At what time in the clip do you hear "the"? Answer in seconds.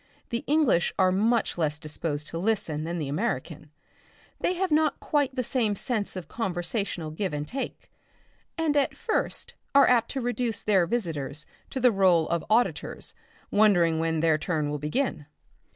0.31-0.43, 2.97-3.07, 5.35-5.43, 11.79-11.93